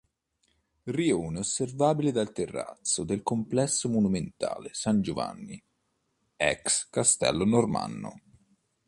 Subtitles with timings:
[0.85, 5.63] Rione osservabile dal terrazzo del complesso monumentale San Giovanni,
[6.37, 8.19] ex castello Normanno.